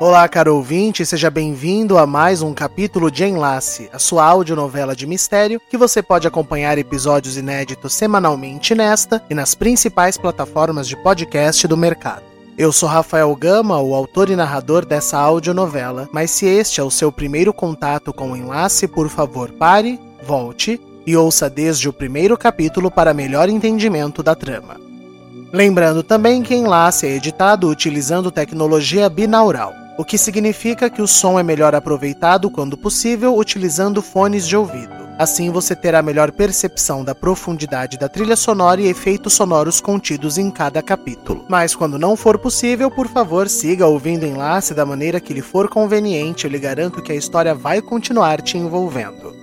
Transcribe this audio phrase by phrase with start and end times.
[0.00, 5.06] Olá, caro ouvinte, seja bem-vindo a mais um capítulo de Enlace, a sua audionovela de
[5.06, 11.68] mistério, que você pode acompanhar episódios inéditos semanalmente nesta e nas principais plataformas de podcast
[11.68, 12.22] do mercado.
[12.56, 16.90] Eu sou Rafael Gama, o autor e narrador dessa audionovela, mas se este é o
[16.90, 22.38] seu primeiro contato com o Enlace, por favor pare, volte e ouça desde o primeiro
[22.38, 24.80] capítulo para melhor entendimento da trama.
[25.52, 31.38] Lembrando também que Enlace é editado utilizando tecnologia binaural o que significa que o som
[31.38, 35.10] é melhor aproveitado quando possível utilizando fones de ouvido.
[35.18, 40.50] Assim você terá melhor percepção da profundidade da trilha sonora e efeitos sonoros contidos em
[40.50, 41.44] cada capítulo.
[41.50, 45.68] Mas quando não for possível, por favor, siga ouvindo enlace da maneira que lhe for
[45.68, 49.34] conveniente, eu lhe garanto que a história vai continuar te envolvendo.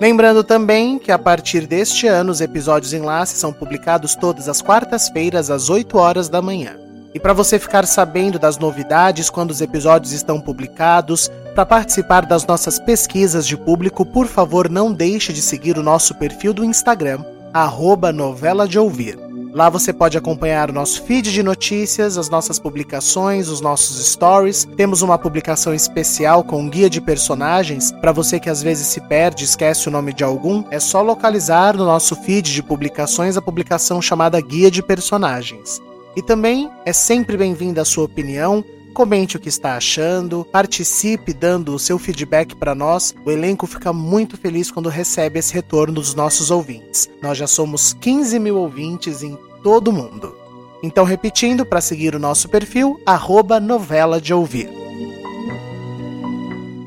[0.00, 5.48] Lembrando também que a partir deste ano os episódios enlace são publicados todas as quartas-feiras
[5.48, 6.87] às 8 horas da manhã.
[7.18, 12.46] E para você ficar sabendo das novidades quando os episódios estão publicados, para participar das
[12.46, 17.24] nossas pesquisas de público, por favor não deixe de seguir o nosso perfil do Instagram,
[17.52, 19.18] arroba novela de ouvir.
[19.52, 24.64] Lá você pode acompanhar o nosso feed de notícias, as nossas publicações, os nossos stories.
[24.76, 27.90] Temos uma publicação especial com um guia de personagens.
[27.90, 31.76] Para você que às vezes se perde, esquece o nome de algum, é só localizar
[31.76, 35.82] no nosso feed de publicações a publicação chamada Guia de Personagens.
[36.16, 38.64] E também é sempre bem-vinda a sua opinião.
[38.92, 43.14] Comente o que está achando, participe dando o seu feedback para nós.
[43.24, 47.08] O elenco fica muito feliz quando recebe esse retorno dos nossos ouvintes.
[47.22, 50.34] Nós já somos 15 mil ouvintes em todo o mundo.
[50.82, 54.68] Então, repetindo, para seguir o nosso perfil, arroba novela de ouvir.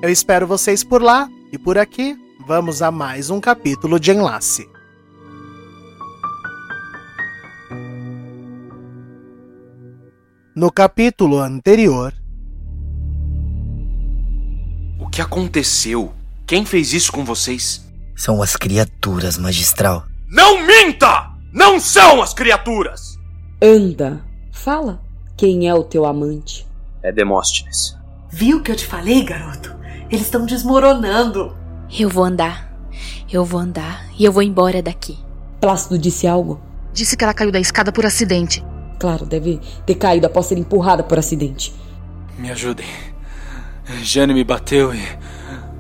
[0.02, 2.18] Eu espero vocês por lá e por aqui.
[2.46, 4.68] Vamos a mais um capítulo de Enlace.
[10.54, 12.14] No capítulo anterior.
[15.00, 16.14] O que aconteceu?
[16.46, 17.90] Quem fez isso com vocês?
[18.18, 20.04] São as criaturas, magistral.
[20.28, 21.32] Não minta!
[21.54, 23.18] Não são as criaturas!
[23.64, 25.02] Anda, fala.
[25.38, 26.68] Quem é o teu amante?
[27.02, 27.98] É Demóstenes.
[28.30, 29.74] Viu o que eu te falei, garoto?
[30.10, 31.56] Eles estão desmoronando.
[31.98, 32.70] Eu vou andar.
[33.32, 35.18] Eu vou andar e eu vou embora daqui.
[35.62, 36.60] Plácido disse algo?
[36.92, 38.62] Disse que ela caiu da escada por acidente.
[39.02, 41.74] Claro, deve ter caído após ser empurrada por acidente.
[42.38, 42.86] Me ajudem.
[44.04, 45.02] Jane me bateu e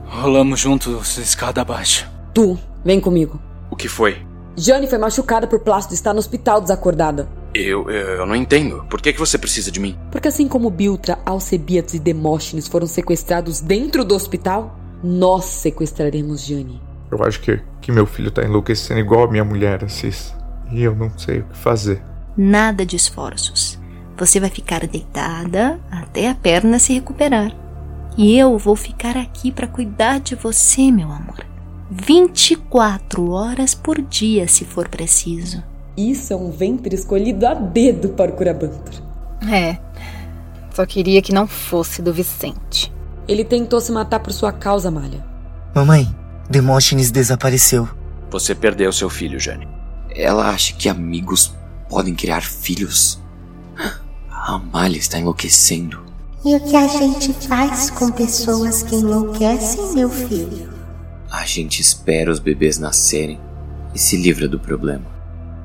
[0.07, 2.09] rolamos juntos escada abaixo.
[2.33, 3.39] Tu, vem comigo.
[3.69, 4.25] O que foi?
[4.57, 7.29] Jane foi machucada por Plácido e está no hospital desacordada.
[7.53, 8.83] Eu, eu, eu não entendo.
[8.89, 9.95] Por que, que você precisa de mim?
[10.11, 16.81] Porque assim como Biltra, Alcebiades e Demóstenes foram sequestrados dentro do hospital, nós sequestraremos Jane.
[17.11, 20.33] Eu acho que, que meu filho tá enlouquecendo igual a minha mulher, Assis.
[20.71, 22.01] E eu não sei o que fazer.
[22.37, 23.79] Nada de esforços.
[24.17, 27.55] Você vai ficar deitada até a perna se recuperar.
[28.17, 31.45] E eu vou ficar aqui para cuidar de você, meu amor.
[31.89, 35.63] 24 horas por dia, se for preciso.
[35.97, 39.01] Isso é um ventre escolhido a dedo para o Curabantor.
[39.51, 39.77] É.
[40.73, 42.91] Só queria que não fosse do Vicente.
[43.27, 45.25] Ele tentou se matar por sua causa, Malha.
[45.75, 46.07] Mamãe,
[46.51, 47.87] Demóstenes desapareceu.
[48.29, 49.65] Você perdeu seu filho, Jane.
[50.13, 51.55] Ela acha que amigos
[51.91, 53.19] podem criar filhos.
[54.31, 56.01] A Amália está enlouquecendo.
[56.43, 60.71] E o que a gente faz com pessoas que enlouquecem, meu filho?
[61.29, 63.39] A gente espera os bebês nascerem
[63.93, 65.05] e se livra do problema.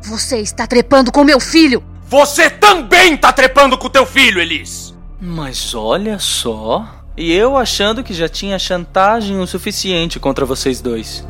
[0.03, 1.83] Você está trepando com meu filho!
[2.09, 4.95] Você também está trepando com teu filho, Elis!
[5.21, 7.05] Mas olha só.
[7.17, 11.25] E eu achando que já tinha chantagem o suficiente contra vocês dois.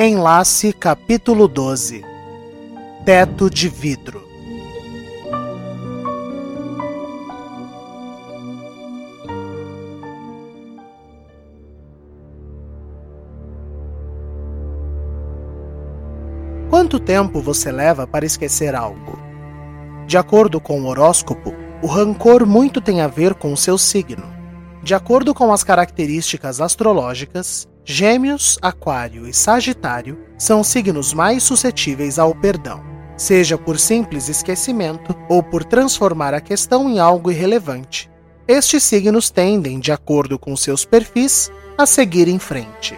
[0.00, 2.04] Enlace capítulo 12
[3.04, 4.22] Teto de vidro
[16.70, 19.18] Quanto tempo você leva para esquecer algo?
[20.06, 21.52] De acordo com o horóscopo,
[21.82, 24.32] O rancor muito tem a ver com seu signo.
[24.80, 32.34] De acordo com as características astrológicas, Gêmeos, Aquário e Sagitário são signos mais suscetíveis ao
[32.34, 32.82] perdão,
[33.16, 38.10] seja por simples esquecimento ou por transformar a questão em algo irrelevante.
[38.46, 42.94] Estes signos tendem, de acordo com seus perfis, a seguir em frente.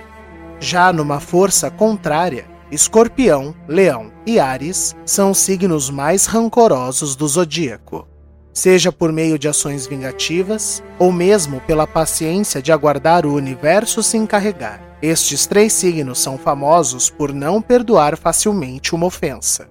[0.58, 8.09] Já numa força contrária, Escorpião, Leão e Ares são os signos mais rancorosos do zodíaco
[8.52, 14.16] seja por meio de ações vingativas ou mesmo pela paciência de aguardar o universo se
[14.16, 14.96] encarregar.
[15.02, 19.68] Estes três signos são famosos por não perdoar facilmente uma ofensa.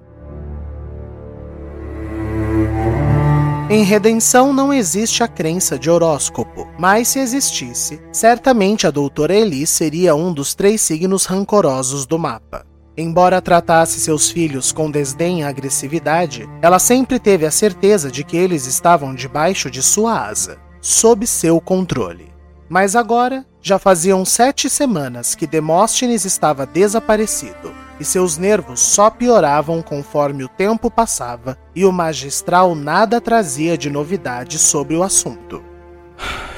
[3.70, 9.68] Em redenção não existe a crença de horóscopo, mas se existisse, certamente a doutora Eli
[9.68, 12.69] seria um dos três signos rancorosos do mapa.
[13.02, 18.36] Embora tratasse seus filhos com desdém e agressividade, ela sempre teve a certeza de que
[18.36, 22.34] eles estavam debaixo de sua asa, sob seu controle.
[22.68, 29.82] Mas agora, já faziam sete semanas que Demóstenes estava desaparecido, e seus nervos só pioravam
[29.82, 35.64] conforme o tempo passava, e o magistral nada trazia de novidade sobre o assunto.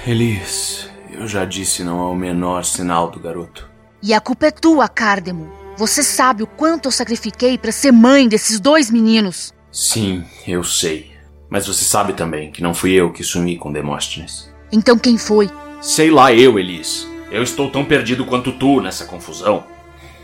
[0.08, 3.70] Elis, eu já disse não há o menor sinal do garoto.
[4.02, 5.61] E a culpa é tua, Cardemo.
[5.78, 9.54] Você sabe o quanto eu sacrifiquei para ser mãe desses dois meninos.
[9.72, 11.12] Sim, eu sei.
[11.50, 14.50] Mas você sabe também que não fui eu que sumi com Demóstenes.
[14.72, 15.50] Então quem foi?
[15.82, 17.08] Sei lá eu, Elis.
[17.32, 19.64] Eu estou tão perdido quanto tu nessa confusão.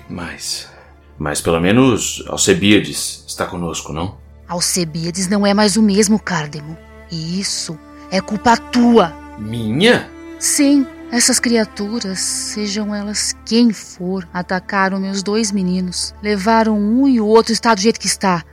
[0.10, 0.70] Mas.
[1.18, 4.18] Mas pelo menos Alcebiades está conosco, não?
[4.48, 6.78] Alcebiades não é mais o mesmo, Cardemo.
[7.12, 7.78] E isso
[8.12, 9.14] é culpa tua.
[9.38, 10.10] Minha?
[10.40, 16.13] Sim, essas criaturas, sejam elas quem for, atacaram meus dois meninos.
[16.21, 18.44] Levaram um e o outro está do jeito que está.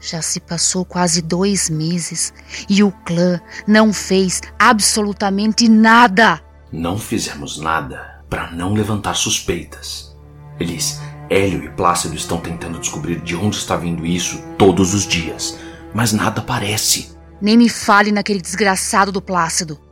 [0.00, 2.32] Já se passou quase dois meses
[2.68, 6.40] e o clã não fez absolutamente nada.
[6.70, 10.16] Não fizemos nada para não levantar suspeitas.
[10.60, 15.58] Eles, Hélio e Plácido estão tentando descobrir de onde está vindo isso todos os dias,
[15.92, 17.16] mas nada parece.
[17.40, 19.83] Nem me fale naquele desgraçado do Plácido.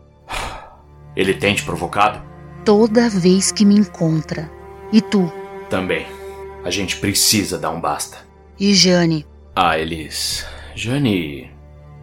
[1.16, 2.22] Ele tem te provocado?
[2.64, 4.50] Toda vez que me encontra.
[4.92, 5.30] E tu?
[5.68, 6.06] Também.
[6.64, 8.18] A gente precisa dar um basta.
[8.58, 9.26] E Jane?
[9.54, 10.46] Ah, Elis.
[10.74, 11.50] Jane.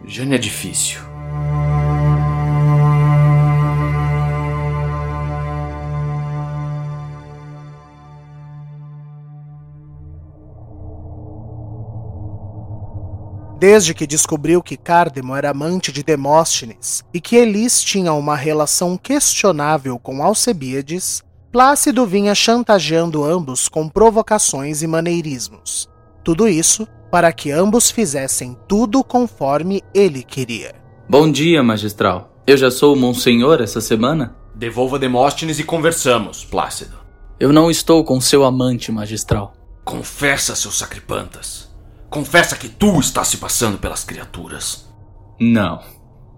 [0.06, 1.09] Jane é difícil.
[13.60, 18.96] Desde que descobriu que Cardemo era amante de Demóstenes e que Elis tinha uma relação
[18.96, 21.22] questionável com Alcebiades,
[21.52, 25.90] Plácido vinha chantageando ambos com provocações e maneirismos.
[26.24, 30.74] Tudo isso para que ambos fizessem tudo conforme ele queria.
[31.08, 32.32] Bom dia, magistral.
[32.46, 34.36] Eu já sou o Monsenhor essa semana?
[34.54, 36.96] Devolva Demóstenes e conversamos, Plácido.
[37.38, 39.52] Eu não estou com seu amante, magistral.
[39.84, 41.69] Confessa, seus sacripantas.
[42.10, 44.84] Confessa que tu está se passando pelas criaturas.
[45.38, 45.80] Não.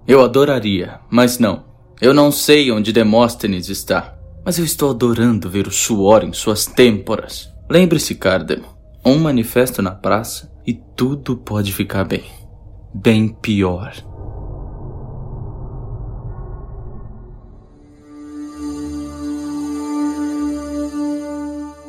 [0.07, 1.65] Eu adoraria, mas não.
[1.99, 4.15] Eu não sei onde Demóstenes está.
[4.45, 7.51] Mas eu estou adorando ver o suor em suas têmporas.
[7.71, 8.67] Lembre-se, Cardemo.
[9.03, 12.25] Um manifesto na praça e tudo pode ficar bem.
[12.93, 13.95] Bem pior.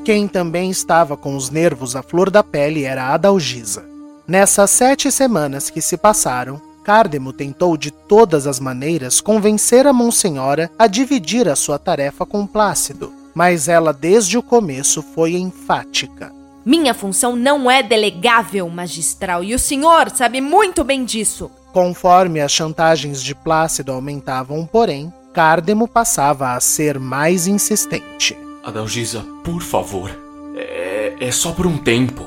[0.03, 3.85] Quem também estava com os nervos à flor da pele era Adalgisa.
[4.27, 10.69] Nessas sete semanas que se passaram, Cardemo tentou de todas as maneiras convencer a Monsenhora
[10.77, 16.33] a dividir a sua tarefa com Plácido, mas ela desde o começo foi enfática.
[16.65, 21.49] Minha função não é delegável, magistral, e o senhor sabe muito bem disso.
[21.71, 28.42] Conforme as chantagens de Plácido aumentavam, porém, Cardemo passava a ser mais insistente.
[28.63, 30.09] Adalgisa, por favor.
[30.55, 32.23] É, é só por um tempo.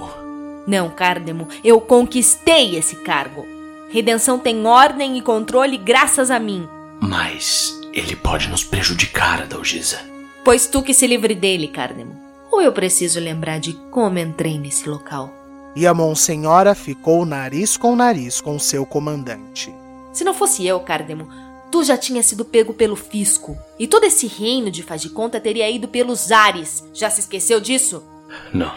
[0.66, 3.46] Não, Cardemo, eu conquistei esse cargo.
[3.88, 6.68] Redenção tem ordem e controle graças a mim.
[7.00, 9.98] Mas ele pode nos prejudicar, Adalgisa.
[10.44, 12.14] Pois tu que se livre dele, Cardemo.
[12.52, 15.32] Ou eu preciso lembrar de como entrei nesse local.
[15.74, 19.72] E a Monsenhora ficou nariz com nariz com seu comandante.
[20.12, 21.28] Se não fosse eu, Cardemo,
[21.76, 23.54] tu já tinha sido pego pelo fisco.
[23.78, 26.82] E todo esse reino de faz de conta teria ido pelos ares.
[26.94, 28.02] Já se esqueceu disso?
[28.50, 28.72] Não,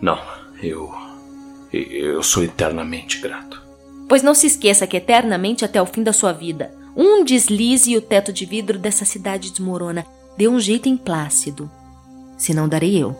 [0.00, 0.18] não.
[0.62, 0.90] Eu.
[1.70, 3.62] Eu sou eternamente grato.
[4.08, 7.96] Pois não se esqueça que eternamente até o fim da sua vida, um deslize e
[7.98, 10.06] o teto de vidro dessa cidade desmorona.
[10.38, 11.70] Dê um jeito em Plácido.
[12.38, 13.14] Se não darei eu.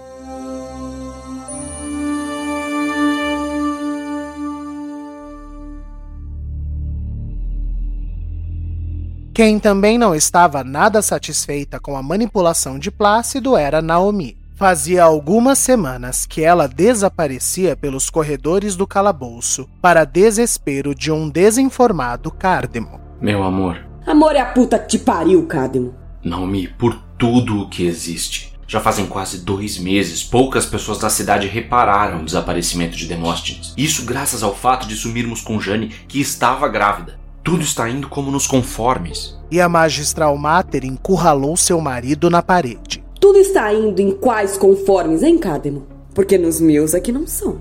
[9.41, 14.37] Quem também não estava nada satisfeita com a manipulação de Plácido era Naomi.
[14.55, 22.31] Fazia algumas semanas que ela desaparecia pelos corredores do calabouço, para desespero de um desinformado
[22.31, 23.01] Cardemo.
[23.19, 23.79] Meu amor.
[24.07, 25.95] Amor é a puta que te pariu, Cardemo.
[26.23, 28.53] Naomi, por tudo o que existe.
[28.69, 33.73] Já fazem quase dois meses, poucas pessoas da cidade repararam o desaparecimento de Demóstenes.
[33.75, 37.20] Isso graças ao fato de sumirmos com Jane, que estava grávida.
[37.43, 39.37] Tudo está indo como nos conformes.
[39.51, 43.03] E a magistral Mater encurralou seu marido na parede.
[43.19, 45.87] Tudo está indo em quais conformes, hein, Cádemo?
[46.15, 47.61] Porque nos meus aqui não são.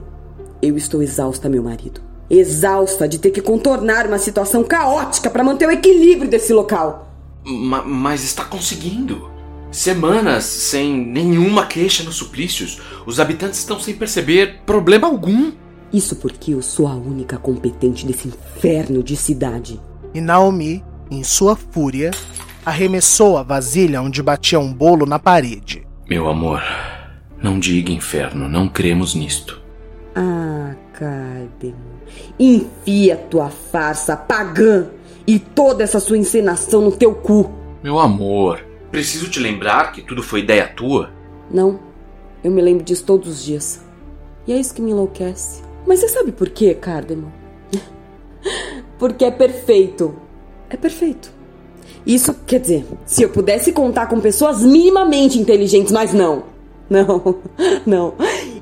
[0.62, 2.02] Eu estou exausta, meu marido.
[2.30, 7.14] Exausta de ter que contornar uma situação caótica para manter o equilíbrio desse local.
[7.46, 9.30] Ma mas está conseguindo.
[9.72, 12.82] Semanas sem nenhuma queixa nos suplícios.
[13.06, 15.52] Os habitantes estão sem perceber problema algum.
[15.92, 19.82] Isso porque eu sou a única competente desse inferno de cidade.
[20.14, 22.12] E Naomi, em sua fúria,
[22.66, 25.88] arremessou a vasilha onde batia um bolo na parede.
[26.08, 26.62] Meu amor,
[27.42, 29.62] não diga inferno, não cremos nisto.
[30.16, 31.78] Ah, Cardemo.
[32.38, 34.88] Enfia tua farsa pagã
[35.26, 37.50] e toda essa sua encenação no teu cu.
[37.82, 38.60] Meu amor,
[38.92, 41.10] preciso te lembrar que tudo foi ideia tua?
[41.50, 41.80] Não,
[42.44, 43.82] eu me lembro disso todos os dias.
[44.46, 45.69] E é isso que me enlouquece.
[45.90, 47.34] Mas você sabe por quê, Cardemo?
[49.00, 50.14] Porque é perfeito.
[50.70, 51.34] É perfeito.
[52.06, 56.44] Isso quer dizer, se eu pudesse contar com pessoas minimamente inteligentes, mas não.
[56.88, 57.40] Não,
[57.88, 58.14] não.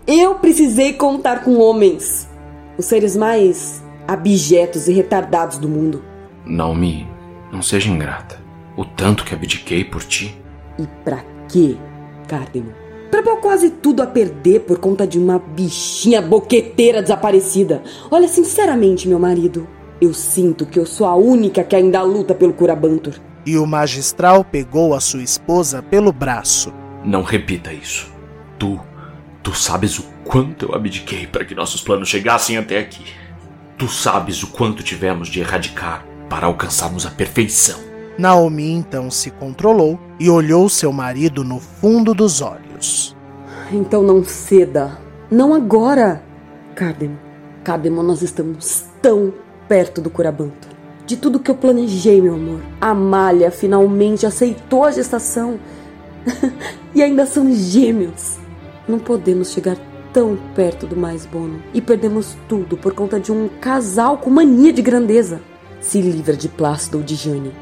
[0.08, 2.30] Eu precisei contar com homens.
[2.78, 6.02] Os seres mais abjetos e retardados do mundo.
[6.46, 7.06] Naomi,
[7.52, 8.40] não seja ingrata.
[8.78, 10.34] O tanto que abdiquei por ti.
[10.80, 11.76] E pra quê,
[12.26, 12.87] Cardemo?
[13.10, 17.82] Pra pôr quase tudo a perder por conta de uma bichinha boqueteira desaparecida.
[18.12, 19.68] Olha, sinceramente, meu marido,
[20.02, 23.16] eu sinto que eu sou a única que ainda luta pelo Curabantur.
[23.46, 26.74] E o magistral pegou a sua esposa pelo braço.
[27.04, 28.12] Não repita isso.
[28.60, 28.78] Tu,
[29.42, 33.06] tu sabes o quanto eu abdiquei para que nossos planos chegassem até aqui.
[33.78, 37.80] Tu sabes o quanto tivemos de erradicar para alcançarmos a perfeição.
[38.18, 42.67] Naomi então se controlou e olhou seu marido no fundo dos olhos.
[43.72, 44.98] Então não ceda.
[45.30, 46.24] Não agora,
[46.76, 47.18] Cardemo.
[47.64, 49.34] Cardemo, nós estamos tão
[49.68, 50.68] perto do Curabanto.
[51.06, 52.62] De tudo que eu planejei, meu amor.
[52.80, 55.60] A Amália finalmente aceitou a gestação.
[56.94, 58.38] e ainda são gêmeos.
[58.88, 59.78] Não podemos chegar
[60.14, 64.72] tão perto do mais bono e perdemos tudo por conta de um casal com mania
[64.72, 65.42] de grandeza.
[65.80, 67.54] Se livra de Plácido ou de Jane.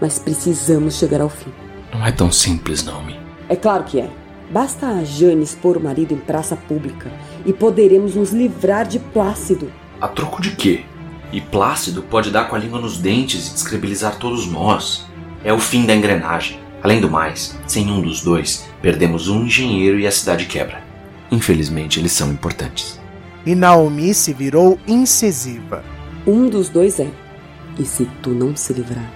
[0.00, 1.52] Mas precisamos chegar ao fim.
[1.92, 3.18] Não é tão simples, Naomi.
[3.48, 4.10] É claro que é.
[4.52, 7.10] Basta a Jane expor o marido em praça pública
[7.46, 9.72] e poderemos nos livrar de Plácido.
[9.98, 10.84] A troco de quê?
[11.32, 15.06] E Plácido pode dar com a língua nos dentes e descredibilizar todos nós.
[15.42, 16.60] É o fim da engrenagem.
[16.82, 20.84] Além do mais, sem um dos dois, perdemos um engenheiro e a cidade quebra.
[21.30, 23.00] Infelizmente, eles são importantes.
[23.46, 25.82] E Naomi se virou incisiva.
[26.26, 27.08] Um dos dois é.
[27.78, 29.10] E se tu não se livrar,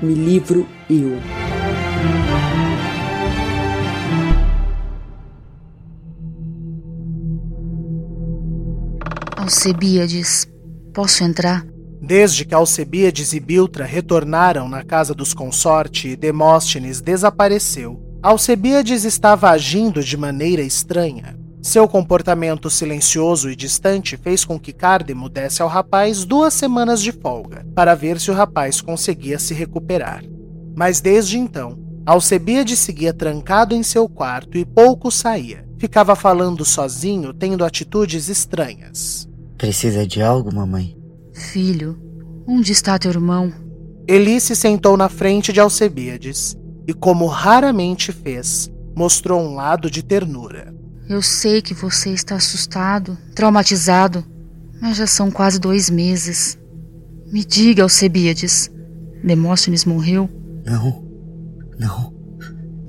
[0.00, 1.18] me livro eu.
[9.40, 10.46] Alcebiades,
[10.92, 11.64] posso entrar?
[11.98, 19.48] Desde que Alcebiades e Biltra retornaram na casa dos consorte e Demóstenes desapareceu, Alcebiades estava
[19.48, 21.38] agindo de maneira estranha.
[21.62, 27.10] Seu comportamento silencioso e distante fez com que Cardemo desse ao rapaz duas semanas de
[27.10, 30.22] folga, para ver se o rapaz conseguia se recuperar.
[30.76, 35.66] Mas desde então, Alcebiades seguia trancado em seu quarto e pouco saía.
[35.78, 39.29] Ficava falando sozinho, tendo atitudes estranhas.
[39.60, 40.96] Precisa de algo, mamãe?
[41.34, 41.98] Filho,
[42.48, 43.52] onde está teu irmão?
[44.08, 46.56] Eli se sentou na frente de Alcebiades
[46.88, 50.74] e, como raramente fez, mostrou um lado de ternura.
[51.06, 54.24] Eu sei que você está assustado, traumatizado,
[54.80, 56.58] mas já são quase dois meses.
[57.30, 58.70] Me diga, Alcebiades,
[59.22, 60.26] Demóstenes morreu?
[60.64, 61.04] Não,
[61.78, 62.14] não.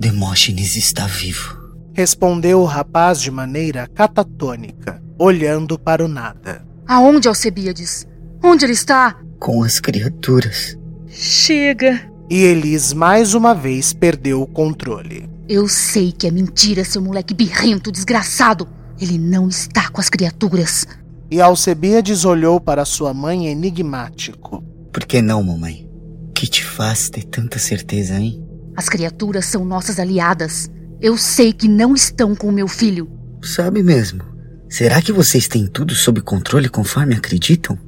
[0.00, 1.54] Demóstenes está vivo.
[1.92, 6.64] Respondeu o rapaz de maneira catatônica, olhando para o nada.
[6.86, 8.06] Aonde, Alcebiades?
[8.42, 9.16] Onde ele está?
[9.38, 10.76] Com as criaturas.
[11.06, 12.00] Chega.
[12.28, 15.30] E Elis mais uma vez perdeu o controle.
[15.48, 18.66] Eu sei que é mentira, seu moleque birrento, desgraçado.
[19.00, 20.86] Ele não está com as criaturas.
[21.30, 24.62] E Alcebiades olhou para sua mãe enigmático.
[24.92, 25.88] Por que não, mamãe?
[26.28, 28.44] O que te faz ter tanta certeza, hein?
[28.76, 30.70] As criaturas são nossas aliadas.
[31.00, 33.08] Eu sei que não estão com o meu filho.
[33.42, 34.31] Sabe mesmo.
[34.72, 37.78] Será que vocês têm tudo sob controle conforme acreditam?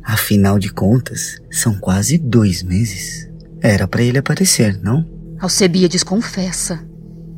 [0.00, 3.28] Afinal de contas, são quase dois meses.
[3.60, 5.04] Era para ele aparecer, não?
[5.40, 6.86] Alcebiades confessa.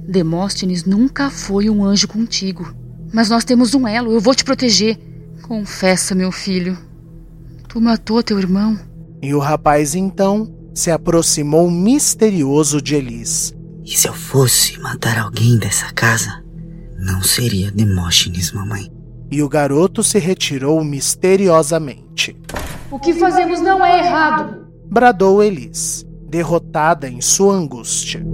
[0.06, 2.70] Demóstenes nunca foi um anjo contigo.
[3.10, 4.98] Mas nós temos um elo, eu vou te proteger.
[5.40, 6.76] Confessa, meu filho.
[7.70, 8.78] Tu matou teu irmão.
[9.22, 13.54] E o rapaz então se aproximou misterioso de Elis.
[13.82, 16.41] E se eu fosse matar alguém dessa casa,
[17.02, 18.88] não seria Demóstenes, mamãe.
[19.28, 22.36] E o garoto se retirou misteriosamente.
[22.90, 28.24] O que fazemos não é errado, bradou Elis, derrotada em sua angústia.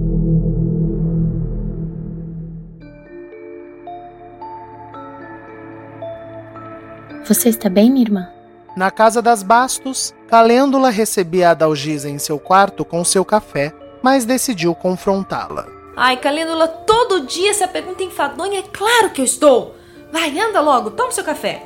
[7.24, 8.28] Você está bem, minha irmã?
[8.76, 13.72] Na casa das Bastos, Calêndula recebia a Dalgisa em seu quarto com seu café,
[14.02, 15.77] mas decidiu confrontá-la.
[16.00, 19.74] Ai, Calêndula, todo dia essa pergunta enfadonha, é claro que eu estou!
[20.12, 21.60] Vai, anda logo, toma seu café.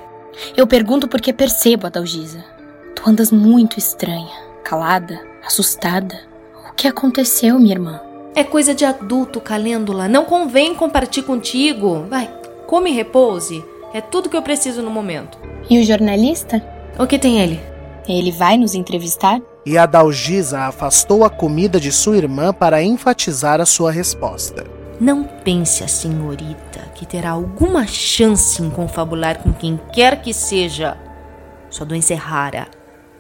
[0.57, 2.43] Eu pergunto porque percebo, Adalgisa.
[2.97, 4.33] Tu andas muito estranha,
[4.65, 6.19] calada, assustada.
[6.67, 8.01] O que aconteceu, minha irmã?
[8.35, 10.09] É coisa de adulto, Calêndula.
[10.09, 12.07] Não convém compartilhar contigo.
[12.09, 12.35] Vai,
[12.67, 13.62] come e repouse.
[13.93, 15.37] É tudo que eu preciso no momento.
[15.69, 16.65] E o jornalista?
[16.99, 17.61] O que tem ele?
[18.09, 19.43] Ele vai nos entrevistar?
[19.64, 24.64] E a Dalgisa afastou a comida de sua irmã para enfatizar a sua resposta.
[25.00, 30.97] Não pense a senhorita que terá alguma chance em confabular com quem quer que seja.
[31.71, 32.66] Sua doença é rara.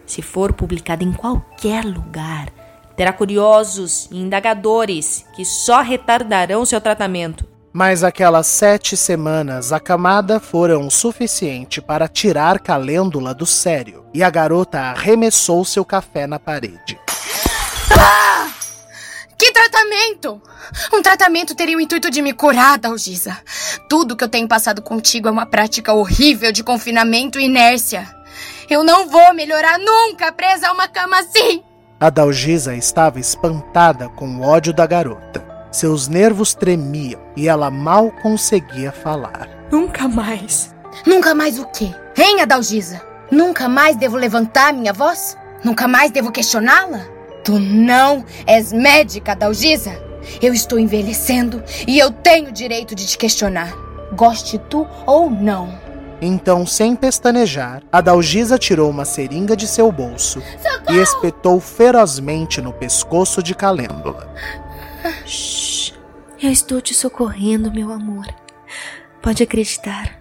[0.04, 2.48] Se for publicada em qualquer lugar,
[2.96, 7.51] terá curiosos e indagadores que só retardarão seu tratamento.
[7.72, 14.28] Mas aquelas sete semanas acamada foram o suficiente para tirar Calêndula do sério, e a
[14.28, 17.00] garota arremessou seu café na parede.
[17.98, 18.50] Ah!
[19.38, 20.42] Que tratamento!
[20.92, 23.38] Um tratamento teria o intuito de me curar, Dalgisa.
[23.88, 28.06] Tudo que eu tenho passado contigo é uma prática horrível de confinamento e inércia.
[28.68, 31.62] Eu não vou melhorar nunca presa a uma cama assim!
[31.98, 35.51] A Dalgisa estava espantada com o ódio da garota.
[35.72, 39.48] Seus nervos tremiam e ela mal conseguia falar.
[39.70, 40.74] Nunca mais.
[41.06, 41.90] Nunca mais o quê?
[42.14, 43.00] Hein, Adalgisa?
[43.30, 45.34] Nunca mais devo levantar minha voz?
[45.64, 47.06] Nunca mais devo questioná-la?
[47.42, 49.98] Tu não és médica, Adalgisa.
[50.42, 53.72] Eu estou envelhecendo e eu tenho o direito de te questionar.
[54.14, 55.72] Goste tu ou não.
[56.20, 60.96] Então, sem pestanejar, Adalgisa tirou uma seringa de seu bolso Socorro!
[60.96, 64.32] e espetou ferozmente no pescoço de Calêndula.
[65.26, 65.94] Shhh.
[66.42, 68.26] Eu estou te socorrendo, meu amor.
[69.22, 70.20] Pode acreditar.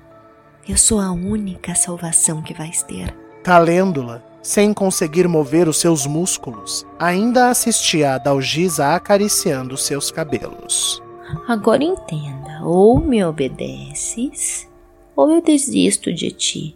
[0.68, 3.12] Eu sou a única salvação que vais ter.
[3.44, 11.02] Calêndula, sem conseguir mover os seus músculos, ainda assistia a Dalgisa acariciando seus cabelos.
[11.48, 14.70] Agora entenda: ou me obedeces,
[15.16, 16.76] ou eu desisto de ti,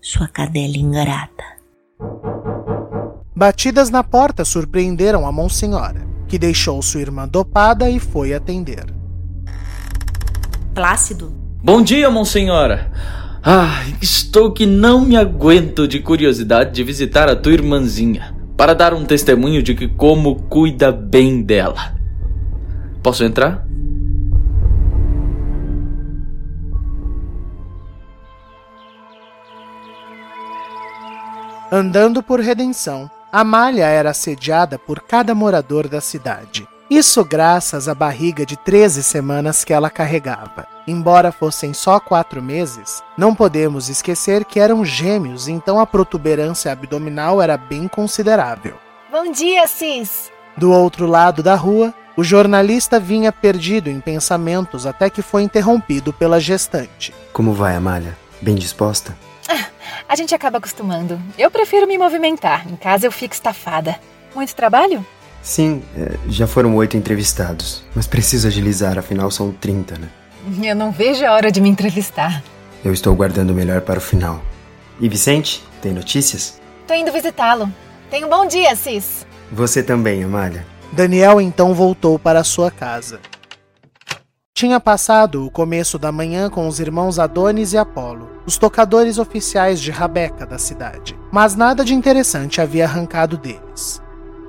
[0.00, 1.44] sua cadela ingrata.
[3.34, 8.86] Batidas na porta surpreenderam a Monsenhora que deixou sua irmã dopada e foi atender.
[10.74, 11.32] Plácido?
[11.62, 12.90] Bom dia, Monsenhora!
[13.42, 18.92] Ah, estou que não me aguento de curiosidade de visitar a tua irmãzinha, para dar
[18.92, 21.94] um testemunho de que como cuida bem dela.
[23.02, 23.64] Posso entrar?
[31.70, 36.66] Andando por Redenção, Amália era assediada por cada morador da cidade.
[36.88, 40.66] Isso graças à barriga de 13 semanas que ela carregava.
[40.88, 47.42] Embora fossem só quatro meses, não podemos esquecer que eram gêmeos, então a protuberância abdominal
[47.42, 48.76] era bem considerável.
[49.12, 50.32] Bom dia, Cis!
[50.56, 56.10] Do outro lado da rua, o jornalista vinha perdido em pensamentos até que foi interrompido
[56.10, 57.12] pela gestante.
[57.34, 58.16] Como vai, Amália?
[58.40, 59.14] Bem disposta?
[60.08, 61.20] A gente acaba acostumando.
[61.38, 62.66] Eu prefiro me movimentar.
[62.70, 63.98] Em casa eu fico estafada.
[64.34, 65.04] Muito trabalho?
[65.42, 67.84] Sim, é, já foram oito entrevistados.
[67.94, 70.08] Mas preciso agilizar, afinal são 30, né?
[70.62, 72.42] Eu não vejo a hora de me entrevistar.
[72.84, 74.40] Eu estou guardando o melhor para o final.
[75.00, 76.60] E Vicente, tem notícias?
[76.86, 77.72] Tô indo visitá-lo.
[78.10, 79.26] Tenha um bom dia, Cis.
[79.50, 80.64] Você também, Amália.
[80.92, 83.20] Daniel então voltou para sua casa.
[84.56, 89.78] Tinha passado o começo da manhã com os irmãos Adonis e Apolo, os tocadores oficiais
[89.78, 94.00] de Rabeca da cidade, mas nada de interessante havia arrancado deles.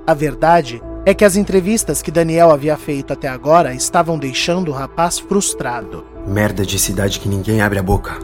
[0.06, 4.72] A verdade é que as entrevistas que Daniel havia feito até agora estavam deixando o
[4.72, 6.06] rapaz frustrado.
[6.26, 8.14] Merda de cidade que ninguém abre a boca.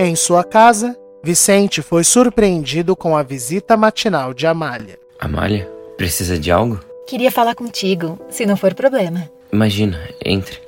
[0.00, 4.98] Em sua casa, Vicente foi surpreendido com a visita matinal de Amália.
[5.18, 6.78] Amália, precisa de algo?
[7.06, 9.30] Queria falar contigo, se não for problema.
[9.50, 10.60] Imagina, entre.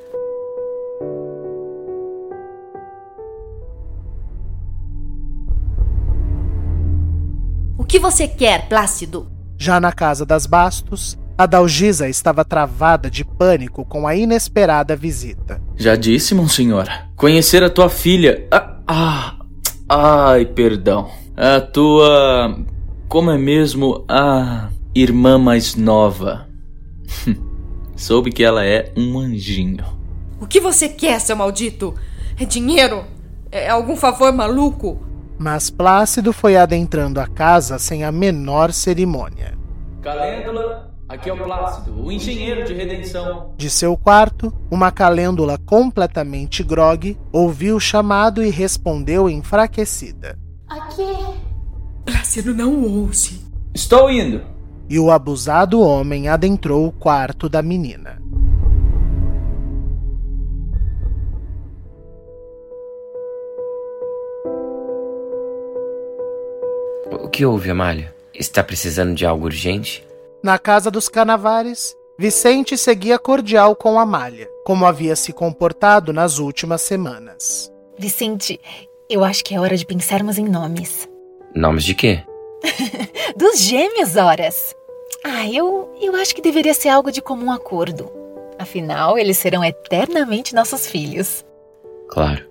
[7.77, 9.31] O que você quer, Plácido?
[9.59, 15.61] Já na casa das Bastos, a Dalgisa estava travada de pânico com a inesperada visita.
[15.77, 17.09] Já disse, monsenhora.
[17.15, 18.49] Conhecer a tua filha.
[18.51, 19.36] Ah, ah,
[19.89, 21.11] ai, perdão.
[21.37, 22.57] A tua.
[23.09, 26.49] Como é mesmo a irmã mais nova?
[27.97, 29.85] Soube que ela é um anjinho.
[30.41, 31.95] O que você quer, seu maldito?
[32.39, 33.05] É dinheiro?
[33.51, 35.01] É algum favor maluco?
[35.39, 39.57] Mas Plácido foi adentrando a casa sem a menor cerimônia.
[40.03, 43.55] Calêndula, aqui é o Plácido, o engenheiro de redenção.
[43.57, 50.39] De seu quarto, uma calêndula completamente grogue ouviu o chamado e respondeu enfraquecida.
[50.69, 51.03] Aqui.
[52.05, 53.41] Plácido não ouve.
[53.75, 54.43] Estou indo.
[54.89, 58.23] E o abusado homem adentrou o quarto da menina.
[67.11, 68.15] O que houve, Amália?
[68.33, 70.06] Está precisando de algo urgente?
[70.47, 76.83] Na casa dos Canavares, Vicente seguia cordial com Amália, como havia se comportado nas últimas
[76.83, 77.69] semanas.
[77.99, 78.61] Vicente,
[79.11, 81.09] eu acho que é hora de pensarmos em nomes.
[81.53, 82.23] Nomes de quê?
[83.37, 84.73] Dos gêmeos, horas.
[85.25, 88.09] Ah, eu, eu acho que deveria ser algo de comum acordo.
[88.57, 91.45] Afinal, eles serão eternamente nossos filhos.
[92.09, 92.47] Claro.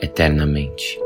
[0.00, 1.00] Eternamente.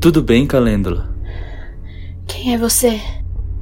[0.00, 1.14] Tudo bem, Calêndula?
[2.26, 3.00] Quem é você?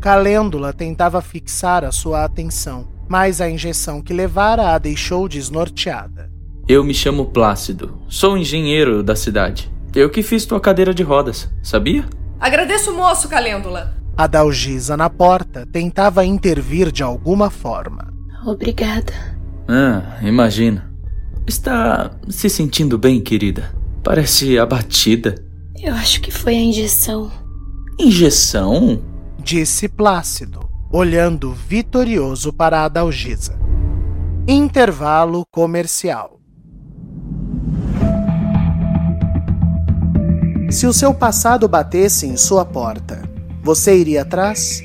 [0.01, 6.31] Calêndula tentava fixar a sua atenção, mas a injeção que levara a deixou desnorteada.
[6.69, 7.99] Eu me chamo Plácido.
[8.09, 9.71] Sou engenheiro da cidade.
[9.95, 12.05] Eu que fiz tua cadeira de rodas, sabia?
[12.41, 13.95] Agradeço o moço, Calêndula.
[14.17, 18.13] A Dalgisa na porta tentava intervir de alguma forma.
[18.45, 19.13] Obrigada.
[19.69, 20.93] Ah, imagina.
[21.47, 23.75] Está se sentindo bem, querida?
[24.03, 25.35] Parece abatida.
[25.85, 27.31] Eu acho que foi a injeção.
[28.01, 29.03] Injeção?
[29.39, 33.59] Disse Plácido, olhando vitorioso para a Dalgisa.
[34.49, 36.41] Intervalo comercial.
[40.71, 43.23] Se o seu passado batesse em sua porta,
[43.63, 44.81] você iria atrás?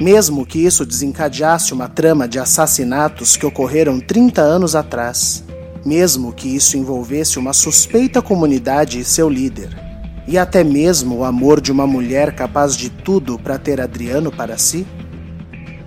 [0.00, 5.42] Mesmo que isso desencadeasse uma trama de assassinatos que ocorreram 30 anos atrás,
[5.84, 9.85] mesmo que isso envolvesse uma suspeita comunidade e seu líder,
[10.26, 14.58] e até mesmo o amor de uma mulher capaz de tudo para ter Adriano para
[14.58, 14.86] si?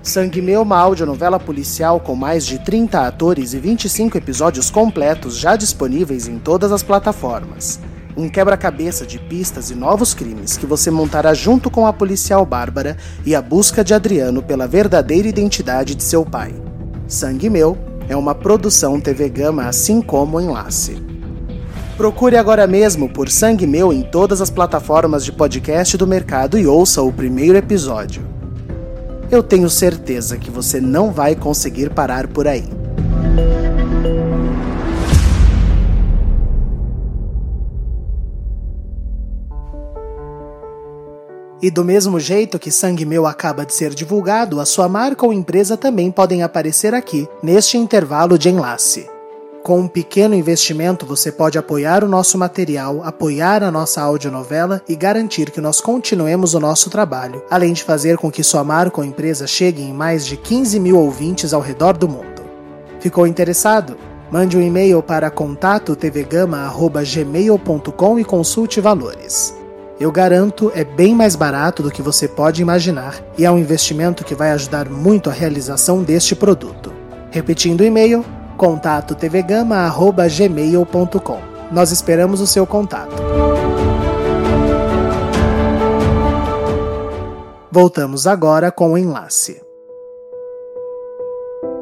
[0.02, 5.56] Sangue Meu, uma audionovela policial com mais de 30 atores e 25 episódios completos já
[5.56, 7.80] disponíveis em todas as plataformas.
[8.16, 12.98] Um quebra-cabeça de pistas e novos crimes que você montará junto com a policial Bárbara
[13.26, 16.54] e a busca de Adriano pela verdadeira identidade de seu pai.
[17.08, 21.09] Sangue Meu é uma produção TV Gama assim como Enlace.
[22.00, 26.66] Procure agora mesmo por Sangue Meu em todas as plataformas de podcast do mercado e
[26.66, 28.26] ouça o primeiro episódio.
[29.30, 32.64] Eu tenho certeza que você não vai conseguir parar por aí.
[41.62, 45.34] E do mesmo jeito que Sangue Meu acaba de ser divulgado, a sua marca ou
[45.34, 49.19] empresa também podem aparecer aqui, neste intervalo de enlace.
[49.64, 54.96] Com um pequeno investimento, você pode apoiar o nosso material, apoiar a nossa audionovela e
[54.96, 59.06] garantir que nós continuemos o nosso trabalho, além de fazer com que sua marca ou
[59.06, 62.42] empresa chegue em mais de 15 mil ouvintes ao redor do mundo.
[63.02, 63.98] Ficou interessado?
[64.32, 69.54] Mande um e-mail para contato tvgama.gmail.com e consulte valores.
[70.00, 74.24] Eu garanto, é bem mais barato do que você pode imaginar e é um investimento
[74.24, 76.94] que vai ajudar muito a realização deste produto.
[77.32, 78.24] Repetindo o e-mail,
[78.60, 81.40] contato tvgama@gmail.com.
[81.72, 83.16] Nós esperamos o seu contato.
[87.72, 89.62] Voltamos agora com o enlace.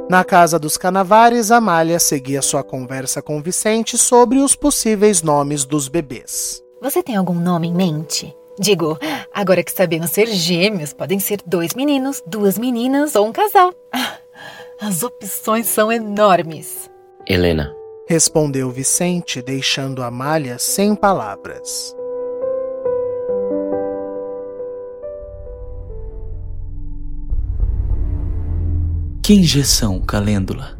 [0.09, 5.87] Na casa dos Canavares, Amália seguia sua conversa com Vicente sobre os possíveis nomes dos
[5.87, 6.61] bebês.
[6.81, 8.35] Você tem algum nome em mente?
[8.59, 8.97] Digo,
[9.33, 13.73] agora que sabemos ser gêmeos, podem ser dois meninos, duas meninas ou um casal.
[14.79, 16.87] As opções são enormes.
[17.25, 17.73] Helena.
[18.07, 21.95] Respondeu Vicente, deixando Amália sem palavras.
[29.23, 30.77] Que injeção, Calêndula?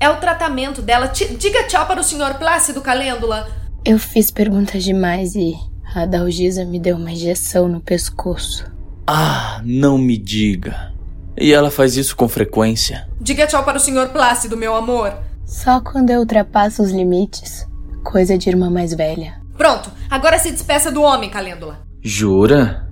[0.00, 1.06] É o tratamento dela.
[1.06, 3.48] T diga tchau para o senhor Plácido, Calêndula.
[3.84, 5.54] Eu fiz perguntas demais e
[5.94, 8.66] a Dalgisa me deu uma injeção no pescoço.
[9.06, 10.95] Ah, não me diga.
[11.38, 13.08] E ela faz isso com frequência?
[13.20, 15.12] Diga tchau para o senhor Plácido, meu amor.
[15.44, 17.66] Só quando eu ultrapasso os limites.
[18.02, 19.40] Coisa de irmã mais velha.
[19.56, 21.80] Pronto, agora se despeça do homem, Calêndula.
[22.02, 22.88] Jura?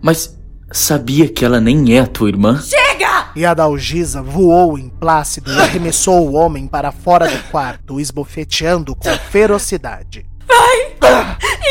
[0.00, 0.38] Mas
[0.70, 2.60] sabia que ela nem é a tua irmã?
[2.60, 3.30] Chega!
[3.34, 8.94] E a Dalgisa voou em Plácido e arremessou o homem para fora do quarto, esbofeteando
[8.94, 10.26] com ferocidade.
[10.46, 10.96] Vai!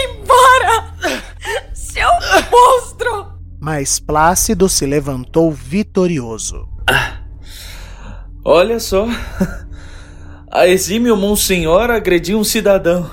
[0.06, 0.92] Embora!
[1.74, 2.10] Seu
[2.52, 3.21] monstro!
[3.62, 6.68] Mas Plácido se levantou vitorioso.
[8.44, 9.08] Olha só.
[10.52, 13.10] A exímio Monsenhor agrediu um cidadão.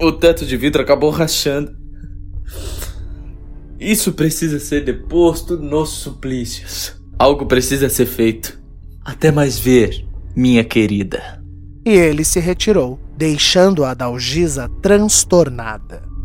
[0.00, 1.74] O teto de vidro acabou rachando.
[3.78, 7.00] Isso precisa ser deposto nos suplícios.
[7.16, 8.58] Algo precisa ser feito.
[9.04, 10.04] Até mais ver,
[10.34, 11.40] minha querida.
[11.84, 16.15] E ele se retirou, deixando a Dalgisa transtornada.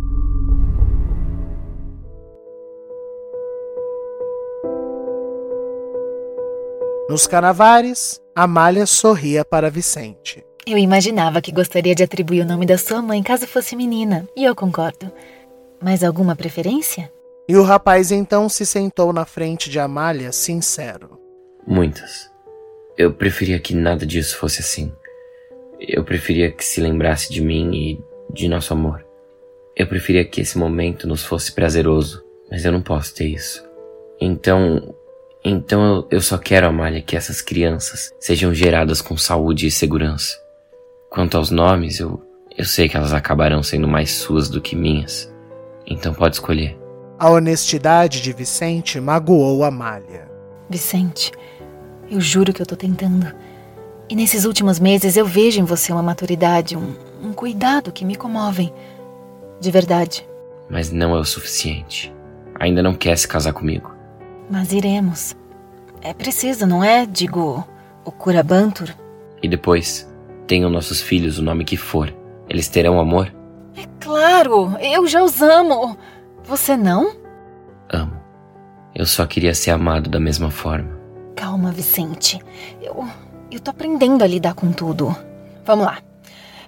[7.12, 10.42] Nos canavares, Amália sorria para Vicente.
[10.66, 14.46] Eu imaginava que gostaria de atribuir o nome da sua mãe caso fosse menina, e
[14.46, 15.12] eu concordo.
[15.82, 17.12] Mas alguma preferência?
[17.50, 21.20] E o rapaz então se sentou na frente de Amália, sincero.
[21.68, 22.32] Muitas.
[22.98, 24.90] Eu preferia que nada disso fosse assim.
[25.82, 28.00] Eu preferia que se lembrasse de mim e
[28.34, 29.06] de nosso amor.
[29.76, 33.70] Eu preferia que esse momento nos fosse prazeroso, mas eu não posso ter isso.
[34.18, 34.96] Então,
[35.44, 40.38] então eu, eu só quero, Amália, que essas crianças sejam geradas com saúde e segurança.
[41.10, 42.22] Quanto aos nomes, eu,
[42.58, 45.32] eu sei que elas acabarão sendo mais suas do que minhas.
[45.86, 46.78] Então pode escolher.
[47.18, 50.30] A honestidade de Vicente magoou Amália.
[50.70, 51.32] Vicente,
[52.10, 53.34] eu juro que eu tô tentando.
[54.10, 58.16] E nesses últimos meses eu vejo em você uma maturidade, um, um cuidado que me
[58.16, 58.74] comovem.
[59.60, 60.28] De verdade.
[60.70, 62.14] Mas não é o suficiente.
[62.60, 64.01] Ainda não quer se casar comigo.
[64.52, 65.34] Mas iremos.
[66.02, 67.06] É preciso, não é?
[67.06, 67.66] Digo,
[68.04, 68.94] o Curabantur.
[69.42, 70.06] E depois,
[70.46, 72.14] tenham nossos filhos o nome que for.
[72.50, 73.34] Eles terão amor?
[73.78, 75.98] É claro, eu já os amo.
[76.44, 77.16] Você não?
[77.90, 78.20] Amo.
[78.94, 81.00] Eu só queria ser amado da mesma forma.
[81.34, 82.38] Calma, Vicente.
[82.82, 83.08] Eu.
[83.50, 85.16] Eu tô aprendendo a lidar com tudo.
[85.66, 86.00] Vamos lá.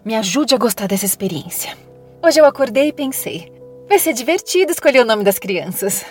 [0.06, 1.78] Me ajude a gostar dessa experiência.
[2.24, 3.52] Hoje eu acordei e pensei:
[3.90, 6.06] vai ser divertido escolher o nome das crianças.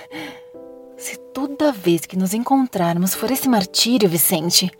[1.02, 4.70] Se toda vez que nos encontrarmos for esse martírio, Vicente,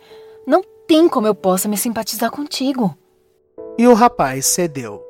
[0.47, 2.97] não tem como eu possa me simpatizar contigo.
[3.77, 5.03] E o rapaz cedeu.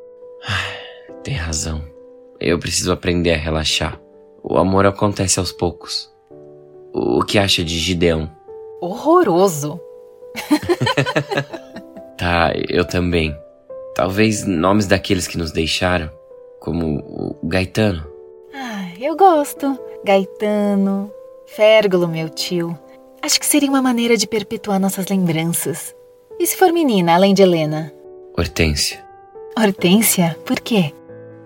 [1.24, 1.84] Tem razão.
[2.40, 4.02] Eu preciso aprender a relaxar.
[4.44, 6.12] O amor acontece aos poucos.
[6.92, 8.32] O que acha de Gideão?
[8.82, 9.80] Horroroso.
[12.16, 13.36] Tá, eu também.
[13.96, 16.10] Talvez nomes daqueles que nos deixaram,
[16.60, 18.06] como o Gaetano.
[18.54, 19.78] Ah, eu gosto.
[20.06, 21.10] Gaetano,
[21.46, 22.78] Férgulo, meu tio.
[23.22, 25.96] Acho que seria uma maneira de perpetuar nossas lembranças.
[26.38, 27.94] E se for menina, além de Helena?
[28.38, 29.02] Hortência.
[29.58, 30.38] Hortência?
[30.46, 30.94] Por quê?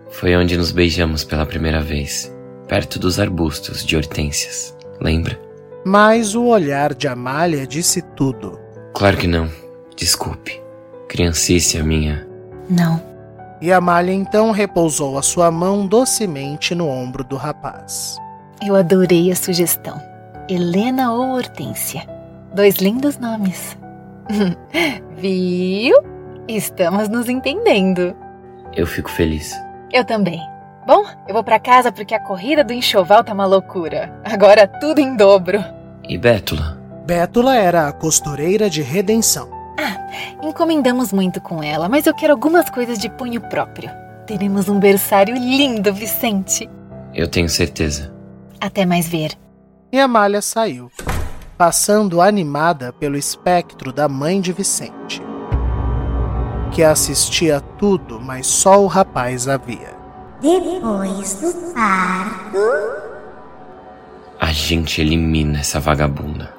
[0.09, 2.33] Foi onde nos beijamos pela primeira vez,
[2.67, 4.75] perto dos arbustos de hortênsias.
[4.99, 5.39] Lembra?
[5.85, 8.59] Mas o olhar de Amália disse tudo.
[8.95, 9.51] Claro que não.
[9.95, 10.59] Desculpe.
[11.07, 12.27] Criancice a minha.
[12.67, 12.99] Não.
[13.61, 18.17] E Amália então repousou a sua mão docemente no ombro do rapaz.
[18.65, 20.01] Eu adorei a sugestão.
[20.49, 22.03] Helena ou Hortência.
[22.53, 23.77] Dois lindos nomes.
[25.17, 25.95] Viu?
[26.47, 28.15] Estamos nos entendendo.
[28.75, 29.53] Eu fico feliz.
[29.91, 30.41] Eu também.
[30.85, 34.11] Bom, eu vou para casa porque a corrida do enxoval tá uma loucura.
[34.23, 35.63] Agora tudo em dobro.
[36.07, 36.81] E Bétula?
[37.05, 39.49] Bétula era a costureira de redenção.
[39.77, 40.07] Ah,
[40.41, 43.91] encomendamos muito com ela, mas eu quero algumas coisas de punho próprio.
[44.25, 46.69] Teremos um berçário lindo, Vicente.
[47.13, 48.16] Eu tenho certeza.
[48.59, 49.31] Até mais ver.
[49.91, 50.91] E Amália saiu,
[51.57, 55.21] passando animada pelo espectro da mãe de Vicente,
[56.71, 59.95] que assistia a tudo, mas só o rapaz a via.
[60.41, 62.57] Depois do parto.
[64.39, 66.55] A gente elimina essa vagabunda.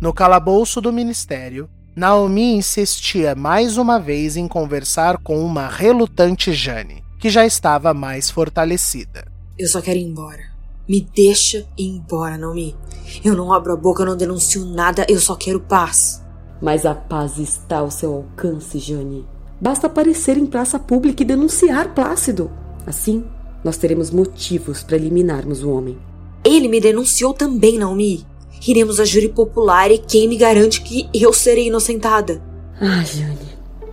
[0.00, 7.02] No calabouço do ministério, Naomi insistia mais uma vez em conversar com uma relutante Jane,
[7.18, 9.26] que já estava mais fortalecida.
[9.58, 10.50] Eu só quero ir embora.
[10.88, 12.76] Me deixa ir embora, Naomi.
[13.24, 16.24] Eu não abro a boca, eu não denuncio nada, eu só quero paz.
[16.62, 19.26] Mas a paz está ao seu alcance, Jane.
[19.60, 22.52] Basta aparecer em praça pública e denunciar Plácido.
[22.86, 23.24] Assim,
[23.64, 25.98] nós teremos motivos para eliminarmos o homem.
[26.44, 28.24] Ele me denunciou também, Naomi.
[28.66, 32.42] Iremos a júri popular e quem me garante que eu serei inocentada?
[32.80, 33.38] Ah, Jane,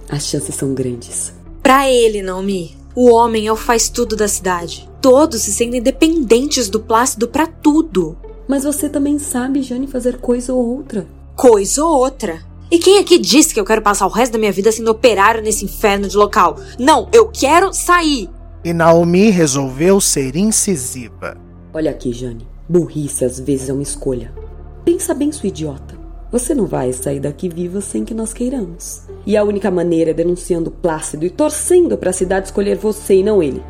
[0.10, 1.34] as chances são grandes.
[1.64, 2.76] Para ele, Naomi.
[2.96, 4.90] O homem é o faz tudo da cidade.
[5.02, 8.18] Todos se sentem dependentes do Plácido para tudo.
[8.48, 11.08] Mas você também sabe, Jane, fazer coisa ou outra.
[11.36, 12.42] Coisa ou outra.
[12.72, 15.42] E quem aqui disse que eu quero passar o resto da minha vida sendo operário
[15.42, 16.58] nesse inferno de local?
[16.80, 18.30] Não, eu quero sair.
[18.64, 21.38] E Naomi resolveu ser incisiva.
[21.74, 22.48] Olha aqui, Jane.
[22.68, 24.34] Burrice às vezes é uma escolha.
[24.88, 26.00] Pensa bem, sua idiota.
[26.32, 29.02] Você não vai sair daqui viva sem que nós queiramos.
[29.26, 33.24] E a única maneira é denunciando Plácido e torcendo para a cidade escolher você e
[33.24, 33.62] não ele.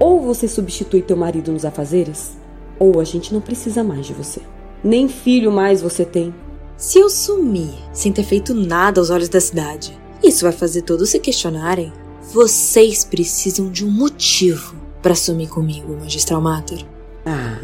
[0.00, 2.36] Ou você substitui teu marido nos afazeres,
[2.76, 4.40] ou a gente não precisa mais de você.
[4.82, 6.34] Nem filho mais você tem.
[6.76, 11.10] Se eu sumir sem ter feito nada aos olhos da cidade, isso vai fazer todos
[11.10, 11.92] se questionarem.
[12.32, 16.84] Vocês precisam de um motivo para sumir comigo, Magistral Mater.
[17.24, 17.60] Ah.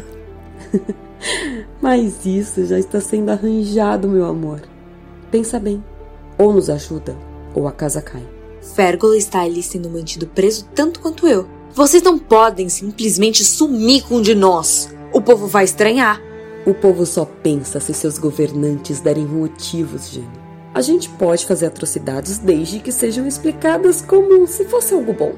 [1.81, 4.61] Mas isso já está sendo arranjado, meu amor.
[5.29, 5.83] Pensa bem.
[6.37, 7.15] Ou nos ajuda,
[7.53, 8.23] ou a casa cai.
[8.75, 11.47] Férgola está ali sendo mantido preso tanto quanto eu.
[11.73, 14.93] Vocês não podem simplesmente sumir com um de nós.
[15.13, 16.21] O povo vai estranhar.
[16.65, 20.29] O povo só pensa se seus governantes derem motivos, Jenny.
[20.73, 25.33] A gente pode fazer atrocidades desde que sejam explicadas como se fosse algo bom.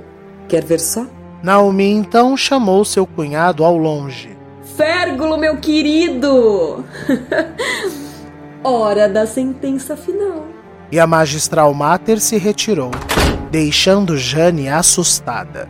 [0.48, 1.08] Quer ver só?
[1.42, 4.38] Naomi então chamou seu cunhado ao longe.
[4.64, 6.84] Férgulo, meu querido!
[8.64, 10.46] Hora da sentença final.
[10.92, 12.92] E a magistral Mater se retirou,
[13.52, 15.68] deixando Jane assustada.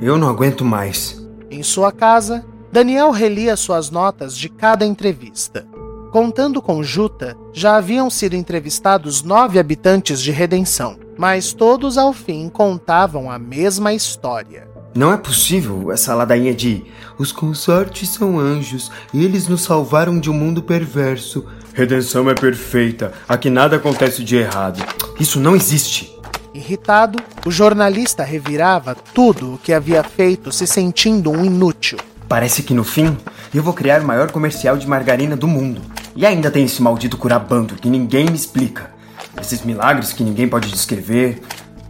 [0.00, 1.24] Eu não aguento mais.
[1.50, 5.66] Em sua casa, Daniel relia suas notas de cada entrevista.
[6.12, 12.48] Contando com Juta, já haviam sido entrevistados nove habitantes de Redenção, mas todos ao fim
[12.48, 14.68] contavam a mesma história.
[14.94, 16.86] Não é possível essa ladainha de
[17.18, 21.44] os consortes são anjos e eles nos salvaram de um mundo perverso.
[21.74, 24.82] Redenção é perfeita, aqui nada acontece de errado.
[25.20, 26.16] Isso não existe.
[26.54, 31.98] Irritado, o jornalista revirava tudo o que havia feito, se sentindo um inútil.
[32.28, 33.16] Parece que no fim
[33.54, 35.80] eu vou criar o maior comercial de margarina do mundo.
[36.16, 38.97] E ainda tem esse maldito curabando que ninguém me explica.
[39.40, 41.40] Esses milagres que ninguém pode descrever.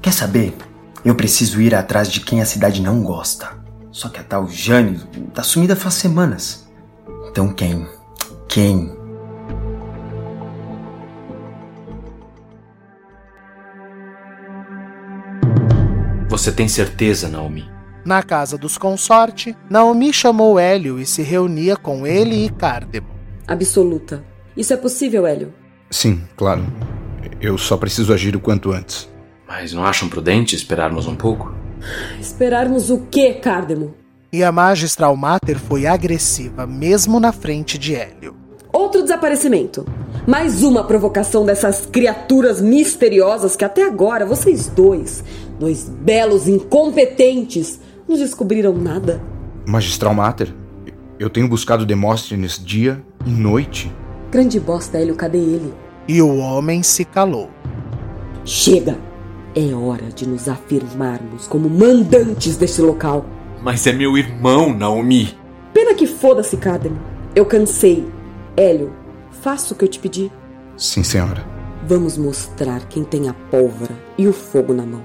[0.00, 0.56] Quer saber?
[1.04, 3.50] Eu preciso ir atrás de quem a cidade não gosta.
[3.90, 5.00] Só que a tal Jane
[5.34, 6.68] tá sumida faz semanas.
[7.30, 7.86] Então quem?
[8.48, 8.96] Quem?
[16.28, 17.68] Você tem certeza, Naomi?
[18.04, 23.08] Na casa dos consorte, Naomi chamou Hélio e se reunia com ele e Cardemo.
[23.46, 24.24] Absoluta.
[24.56, 25.52] Isso é possível, Hélio?
[25.90, 26.64] Sim, claro.
[27.40, 29.08] Eu só preciso agir o quanto antes.
[29.46, 31.54] Mas não acham prudente esperarmos um pouco?
[32.20, 33.94] Esperarmos o quê, Cardemo?
[34.32, 38.36] E a magistral Mater foi agressiva, mesmo na frente de Hélio.
[38.72, 39.86] Outro desaparecimento.
[40.26, 45.24] Mais uma provocação dessas criaturas misteriosas que até agora vocês dois,
[45.58, 49.22] dois belos incompetentes, não descobriram nada.
[49.64, 50.52] Magistral Mater,
[51.18, 53.90] eu tenho buscado Demóstenes dia e noite.
[54.30, 55.72] Grande bosta, Hélio, cadê ele?
[56.08, 57.50] E o homem se calou.
[58.42, 58.98] Chega!
[59.54, 63.26] É hora de nos afirmarmos como mandantes deste local.
[63.62, 65.36] Mas é meu irmão, Naomi.
[65.74, 66.98] Pena que foda-se, Cadmo.
[67.36, 68.08] Eu cansei.
[68.56, 68.92] Hélio,
[69.42, 70.32] faça o que eu te pedi.
[70.78, 71.44] Sim, senhora.
[71.86, 75.02] Vamos mostrar quem tem a pólvora e o fogo na mão.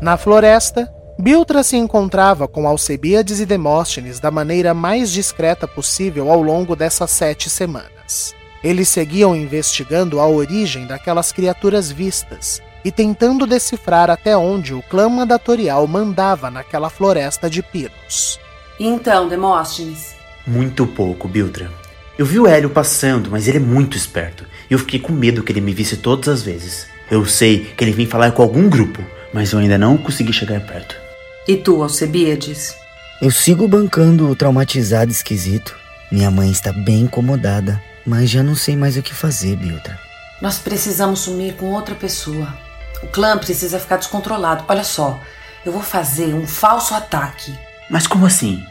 [0.00, 6.40] Na floresta, Biltra se encontrava com Alcebiades e Demóstenes da maneira mais discreta possível ao
[6.40, 8.36] longo dessas sete semanas.
[8.62, 15.08] Eles seguiam investigando a origem daquelas criaturas vistas e tentando decifrar até onde o clã
[15.08, 18.38] mandatorial mandava naquela floresta de pinos.
[18.78, 20.14] Então, Demóstenes?
[20.46, 21.68] Muito pouco, Biltra.
[22.16, 24.46] Eu vi o Hélio passando, mas ele é muito esperto.
[24.70, 26.86] E eu fiquei com medo que ele me visse todas as vezes.
[27.10, 29.02] Eu sei que ele vem falar com algum grupo,
[29.34, 31.07] mas eu ainda não consegui chegar perto.
[31.48, 32.76] E tu, Alcebiades?
[33.22, 35.74] Eu sigo bancando o traumatizado esquisito.
[36.12, 39.98] Minha mãe está bem incomodada, mas já não sei mais o que fazer, Biltra.
[40.42, 42.54] Nós precisamos sumir com outra pessoa.
[43.02, 44.62] O clã precisa ficar descontrolado.
[44.68, 45.18] Olha só,
[45.64, 47.58] eu vou fazer um falso ataque.
[47.88, 48.62] Mas como assim?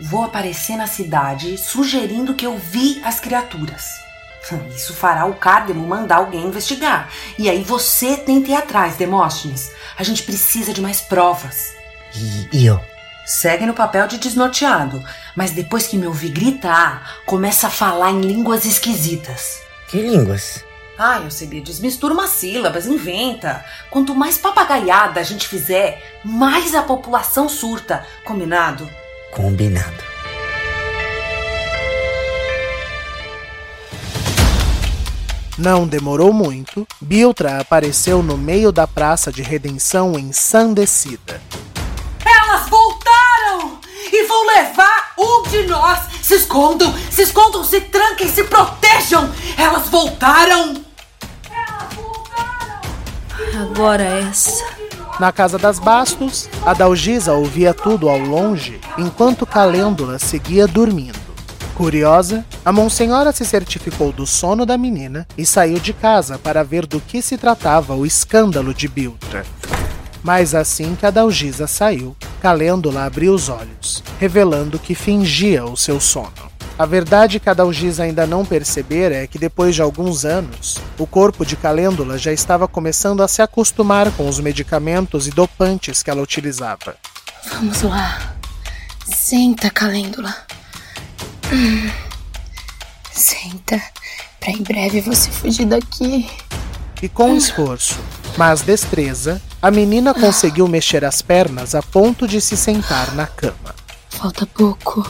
[0.00, 3.84] Vou aparecer na cidade sugerindo que eu vi as criaturas.
[4.74, 7.08] Isso fará o Cardemo mandar alguém investigar.
[7.38, 9.70] E aí você tenta ir atrás, Demóstenes.
[9.96, 11.73] A gente precisa de mais provas.
[12.14, 12.80] E, eu?
[13.26, 15.02] Segue no papel de desnorteado,
[15.34, 19.60] mas depois que me ouvir gritar, começa a falar em línguas esquisitas.
[19.88, 20.62] Que línguas?
[20.98, 23.64] Ai, Alcebiades, mistura umas sílabas, inventa.
[23.90, 28.06] Quanto mais papagaiada a gente fizer, mais a população surta.
[28.24, 28.88] Combinado?
[29.32, 30.14] Combinado.
[35.56, 41.40] Não demorou muito, Biltra apareceu no meio da praça de redenção ensandecida.
[44.34, 44.34] Elas voltaram!
[44.34, 46.00] Vão levar um de nós!
[46.22, 46.94] Se escondam!
[47.10, 47.64] Se escondam!
[47.64, 48.28] Se tranquem!
[48.28, 49.30] Se protejam!
[49.56, 50.84] Elas voltaram!
[53.60, 54.64] Agora essa.
[55.20, 61.22] Na casa das Bastos, a Dalgisa ouvia tudo ao longe, enquanto Calêndula seguia dormindo.
[61.76, 66.86] Curiosa, a Monsenhora se certificou do sono da menina e saiu de casa para ver
[66.86, 69.44] do que se tratava o escândalo de Biltra.
[70.24, 76.00] Mas assim que a Dalgisa saiu, Calêndula abriu os olhos, revelando que fingia o seu
[76.00, 76.32] sono.
[76.78, 81.06] A verdade que a Dalgisa ainda não percebera é que depois de alguns anos, o
[81.06, 86.08] corpo de Calêndula já estava começando a se acostumar com os medicamentos e dopantes que
[86.08, 86.96] ela utilizava.
[87.52, 88.34] Vamos lá.
[89.04, 90.34] Senta, Calêndula.
[91.52, 91.90] Hum.
[93.12, 93.80] Senta,
[94.40, 96.28] para em breve você fugir daqui.
[97.02, 97.98] E com esforço,
[98.36, 103.74] mas destreza, a menina conseguiu mexer as pernas a ponto de se sentar na cama.
[104.08, 105.08] Falta pouco.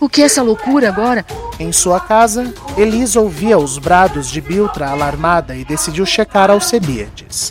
[0.00, 1.24] O que é essa loucura agora?
[1.58, 7.50] Em sua casa, Elisa ouvia os brados de Biltra alarmada e decidiu checar Alcebiades.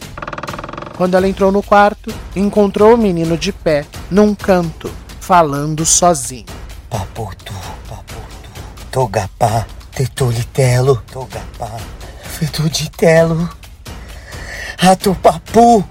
[0.95, 6.45] Quando ela entrou no quarto, encontrou o menino de pé, num canto, falando sozinho.
[6.89, 7.53] Paputu,
[7.89, 8.49] paputu,
[8.91, 11.71] togapá, tetolitelo, togapá,
[12.43, 13.49] fetuditelo,
[14.77, 15.83] rato papu.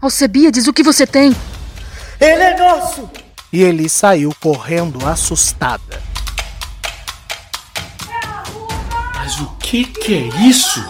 [0.00, 1.34] Alcebiades, o que você tem?
[2.20, 3.10] Ele é nosso!
[3.52, 6.00] E ele saiu correndo assustada.
[9.14, 10.82] Mas o que que é isso?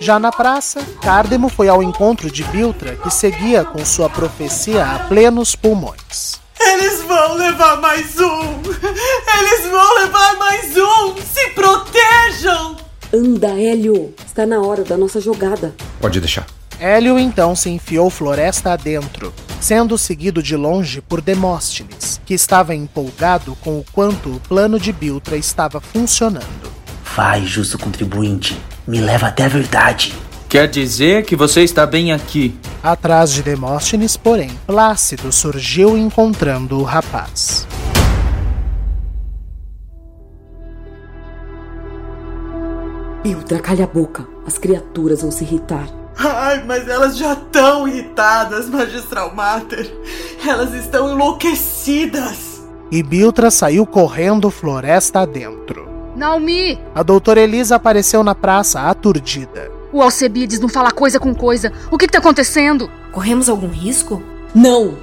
[0.00, 4.98] Já na praça, Cardemo foi ao encontro de Biltra, que seguia com sua profecia a
[5.00, 6.40] plenos pulmões.
[6.58, 8.62] Eles vão levar mais um!
[9.38, 11.16] Eles vão levar mais um!
[11.16, 12.85] Se protejam!
[13.16, 14.14] Anda, Hélio!
[14.26, 15.74] Está na hora da nossa jogada.
[15.98, 16.44] Pode deixar.
[16.78, 23.56] Hélio então se enfiou floresta adentro, sendo seguido de longe por Demóstenes, que estava empolgado
[23.62, 26.70] com o quanto o plano de Biltra estava funcionando.
[27.16, 30.14] Vai, justo contribuinte, me leva até a verdade.
[30.46, 32.54] Quer dizer que você está bem aqui.
[32.82, 37.66] Atrás de Demóstenes, porém, Plácido surgiu encontrando o rapaz.
[43.26, 44.24] Biltra, calha a boca.
[44.46, 45.88] As criaturas vão se irritar.
[46.16, 49.92] Ai, mas elas já estão irritadas, Magistral Mater.
[50.46, 52.62] Elas estão enlouquecidas.
[52.88, 55.88] E Biltra saiu correndo floresta adentro.
[56.14, 56.78] Naomi!
[56.94, 59.72] A doutora Elisa apareceu na praça, aturdida.
[59.92, 61.72] O Alcebiades não fala coisa com coisa.
[61.90, 62.88] O que, que tá acontecendo?
[63.10, 64.22] Corremos algum risco?
[64.54, 64.94] Não!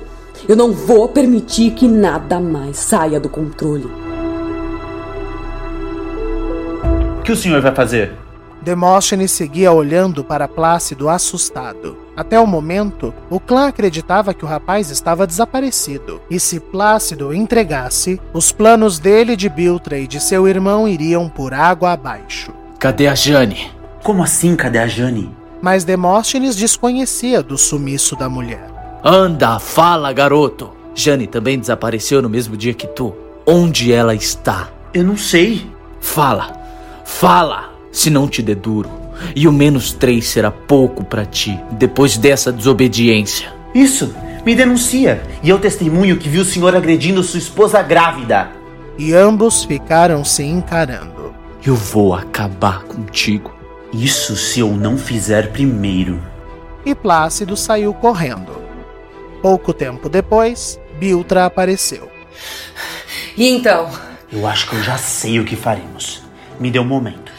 [0.47, 4.12] Eu não vou permitir que nada mais saia do controle.
[7.23, 8.13] Que o senhor vai fazer?
[8.61, 11.97] Demóstenes seguia olhando para Plácido assustado.
[12.15, 16.21] Até o momento, o clã acreditava que o rapaz estava desaparecido.
[16.29, 21.53] E se Plácido entregasse, os planos dele, de Biltra e de seu irmão iriam por
[21.53, 22.53] água abaixo.
[22.79, 23.71] Cadê a Jane?
[24.01, 25.29] Como assim, cadê a Jane?
[25.61, 28.67] Mas Demóstenes desconhecia do sumiço da mulher.
[29.03, 30.71] Anda, fala, garoto.
[30.95, 33.13] Jane também desapareceu no mesmo dia que tu.
[33.45, 34.69] Onde ela está?
[34.93, 35.69] Eu não sei.
[35.99, 36.62] Fala,
[37.13, 38.89] fala, se não te der duro.
[39.35, 43.53] E o menos três será pouco para ti, depois dessa desobediência.
[43.73, 44.13] Isso,
[44.45, 45.21] me denuncia.
[45.41, 48.51] E eu testemunho que vi o senhor agredindo sua esposa grávida.
[48.97, 51.33] E ambos ficaram se encarando.
[51.65, 53.55] Eu vou acabar contigo.
[53.93, 56.21] Isso se eu não fizer primeiro.
[56.85, 58.51] E Plácido saiu correndo.
[59.41, 62.09] Pouco tempo depois, Biltra apareceu.
[63.37, 63.89] E então?
[64.31, 66.23] Eu acho que eu já sei o que faremos.
[66.63, 67.29] Me dê um momento.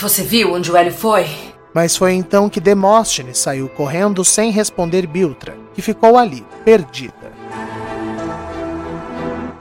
[0.00, 1.26] Você viu onde o Hélio foi?
[1.74, 7.30] Mas foi então que Demóstenes saiu correndo sem responder Biltra, que ficou ali, perdida.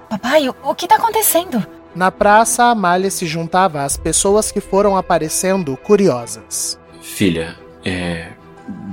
[0.09, 1.67] Papai, o, o que tá acontecendo?
[1.93, 6.79] Na praça, Amália se juntava às pessoas que foram aparecendo curiosas.
[7.01, 8.29] Filha, é.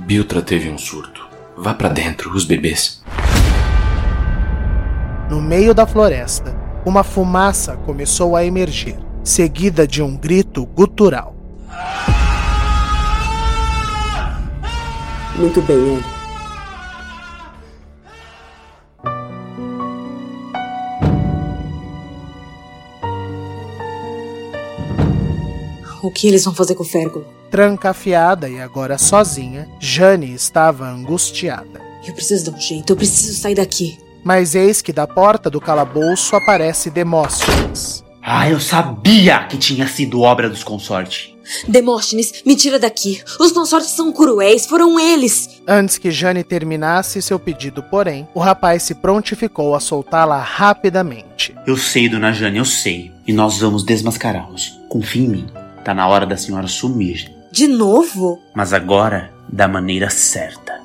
[0.05, 1.25] Biltra teve um surto.
[1.55, 3.01] Vá para dentro, os bebês.
[5.29, 6.53] No meio da floresta,
[6.85, 11.35] uma fumaça começou a emergir, seguida de um grito gutural.
[15.37, 16.21] Muito bem, Hélio.
[26.01, 27.23] o que eles vão fazer com o Fergo.
[27.49, 31.81] Trancafiada e agora sozinha, Jane estava angustiada.
[32.05, 33.99] Eu preciso dar um jeito, eu preciso sair daqui.
[34.23, 38.03] Mas eis que da porta do calabouço aparece Demóstenes.
[38.33, 41.35] Ah, eu sabia que tinha sido obra dos consortes.
[41.67, 43.21] Demóstenes, me tira daqui.
[43.37, 45.61] Os consortes são cruéis, foram eles.
[45.67, 51.53] Antes que Jane terminasse seu pedido, porém, o rapaz se prontificou a soltá-la rapidamente.
[51.67, 53.11] Eu sei, dona Jane, eu sei.
[53.27, 54.79] E nós vamos desmascará-los.
[54.87, 55.47] Confie em mim.
[55.83, 57.29] Tá na hora da senhora sumir.
[57.51, 58.41] De novo?
[58.55, 60.79] Mas agora, da maneira certa.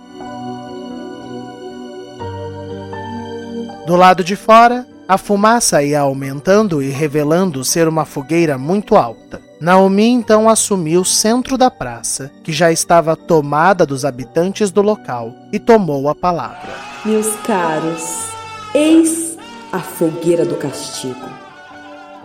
[3.86, 9.40] Do lado de fora, a fumaça ia aumentando e revelando ser uma fogueira muito alta.
[9.60, 15.32] Naomi então assumiu o centro da praça, que já estava tomada dos habitantes do local,
[15.52, 16.74] e tomou a palavra.
[17.04, 18.30] Meus caros,
[18.74, 19.38] eis
[19.72, 21.28] a fogueira do castigo.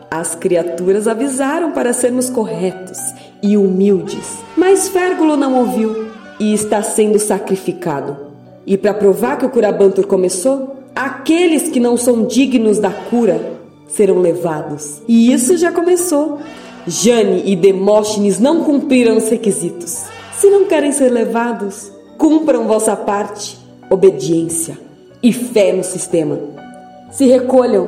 [0.10, 2.98] As criaturas avisaram para sermos corretos
[3.42, 8.18] e humildes, mas Férgulo não ouviu e está sendo sacrificado.
[8.66, 10.71] E para provar que o Curabantur começou,
[11.06, 15.02] aqueles que não são dignos da cura serão levados.
[15.08, 16.40] E isso já começou.
[16.88, 20.06] Jane e Demóstenes não cumpriram os requisitos.
[20.38, 23.58] Se não querem ser levados, cumpram vossa parte,
[23.90, 24.78] obediência
[25.22, 26.40] e fé no sistema.
[27.12, 27.88] Se recolham,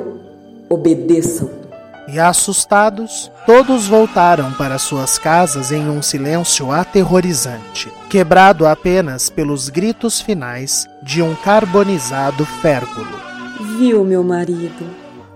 [0.70, 1.63] obedeçam.
[2.08, 10.20] E assustados, todos voltaram para suas casas em um silêncio aterrorizante, quebrado apenas pelos gritos
[10.20, 13.24] finais de um carbonizado férgulo.
[13.78, 14.86] Viu, meu marido?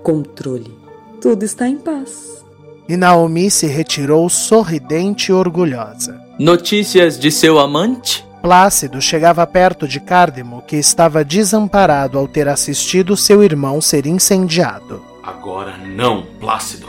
[0.04, 0.78] Controle.
[1.22, 2.44] Tudo está em paz.
[2.88, 6.22] E Naomi se retirou sorridente e orgulhosa.
[6.40, 8.26] Notícias de seu amante?
[8.42, 15.02] Plácido chegava perto de Cárdemo, que estava desamparado ao ter assistido seu irmão ser incendiado.
[15.28, 16.88] Agora não, Plácido.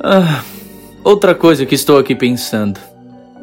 [0.00, 0.40] Ah,
[1.02, 2.78] outra coisa que estou aqui pensando.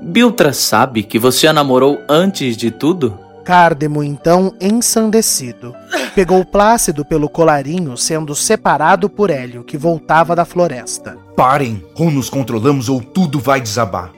[0.01, 3.19] Biltra sabe que você a namorou antes de tudo?
[3.43, 5.75] Cárdemo, então, ensandecido,
[6.15, 11.17] pegou Plácido pelo colarinho, sendo separado por Hélio, que voltava da floresta.
[11.35, 14.11] Parem, ou nos controlamos ou tudo vai desabar.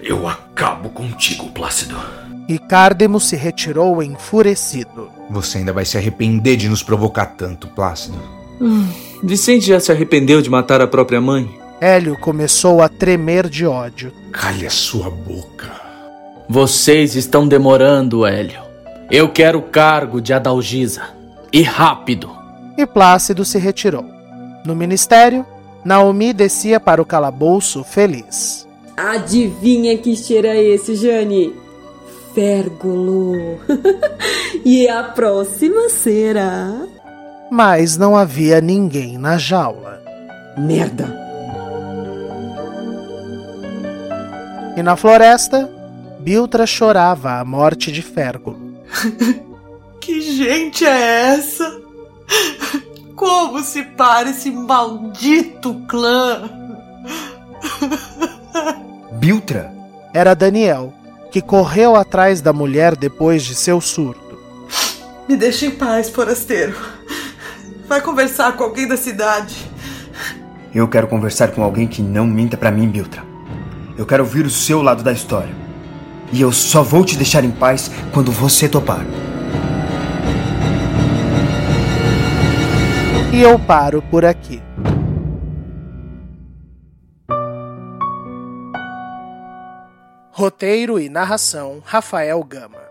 [0.00, 1.94] Eu acabo contigo, Plácido.
[2.48, 5.10] E Cárdemo se retirou enfurecido.
[5.28, 8.16] Você ainda vai se arrepender de nos provocar tanto, Plácido.
[8.60, 8.88] Hum,
[9.22, 11.48] Vicente já se arrependeu de matar a própria mãe?
[11.80, 14.12] Hélio começou a tremer de ódio.
[14.32, 15.70] Calhe a sua boca.
[16.48, 18.60] Vocês estão demorando, Hélio.
[19.10, 21.02] Eu quero o cargo de Adalgisa.
[21.52, 22.30] E rápido.
[22.76, 24.04] E Plácido se retirou.
[24.64, 25.46] No ministério,
[25.84, 28.66] Naomi descia para o calabouço feliz.
[28.96, 31.54] Adivinha que cheiro é esse, Jane?
[32.34, 33.58] Férgulo.
[34.64, 36.86] e a próxima será.
[37.50, 40.02] Mas não havia ninguém na jaula.
[40.56, 41.26] Merda!
[44.76, 45.70] E na floresta,
[46.20, 48.58] Biltra chorava a morte de Férgulo.
[50.00, 51.80] que gente é essa?
[53.14, 56.50] Como se para esse maldito clã?
[59.18, 59.72] Biltra?
[60.12, 60.92] Era Daniel,
[61.30, 64.38] que correu atrás da mulher depois de seu surto.
[65.28, 66.74] Me deixe em paz, forasteiro.
[67.88, 69.70] Vai conversar com alguém da cidade.
[70.74, 73.22] Eu quero conversar com alguém que não minta para mim, Biltra.
[73.96, 75.54] Eu quero ouvir o seu lado da história.
[76.32, 79.04] E eu só vou te deixar em paz quando você topar.
[83.32, 84.60] E eu paro por aqui.
[90.32, 92.82] Roteiro e narração: Rafael Gama.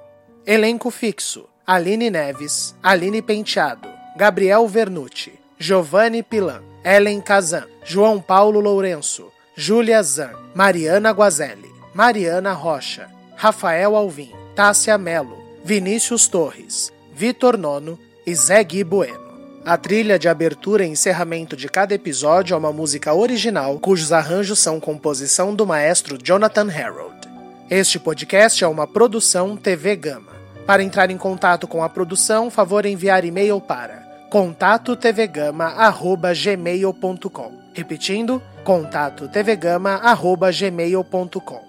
[0.46, 3.88] Elenco fixo: Aline Neves, Aline Penteado,
[4.18, 13.10] Gabriel Vernucci, Giovanni Pilan, Ellen Kazan, João Paulo Lourenço, Júlia Zan, Mariana Guazelli, Mariana Rocha,
[13.36, 19.26] Rafael Alvim, Tássia Melo, Vinícius Torres, Vitor Nono e Zé Gui Bueno.
[19.66, 24.60] A trilha de abertura e encerramento de cada episódio é uma música original cujos arranjos
[24.60, 27.28] são composição do maestro Jonathan Harold.
[27.70, 30.34] Este podcast é uma produção TV Gama.
[30.66, 34.05] Para entrar em contato com a produção, favor enviar e-mail para
[34.36, 37.52] contato tvgama@gmail.com.
[37.74, 41.62] Repetindo, contato tvgama@gmail.com.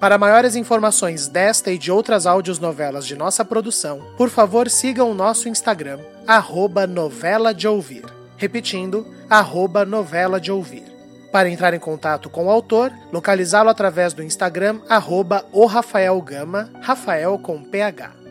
[0.00, 2.24] Para maiores informações desta e de outras
[2.58, 8.04] novelas de nossa produção, por favor sigam o nosso Instagram, arroba novela de ouvir.
[8.36, 10.82] Repetindo, arroba novela de ouvir.
[11.30, 16.68] Para entrar em contato com o autor, localizá-lo através do Instagram, arroba o Rafael Gama,
[16.80, 18.21] Rafael com PH.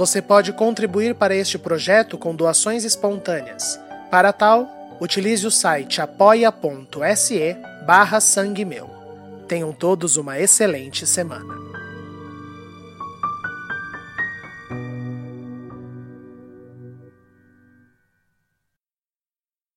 [0.00, 3.78] Você pode contribuir para este projeto com doações espontâneas.
[4.10, 4.66] Para tal,
[4.98, 7.54] utilize o site apoia.se
[7.86, 8.88] barra sangue meu.
[9.46, 11.59] Tenham todos uma excelente semana.